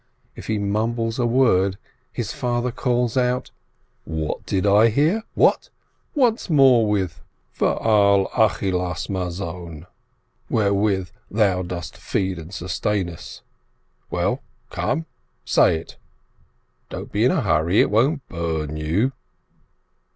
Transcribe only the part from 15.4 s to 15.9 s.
say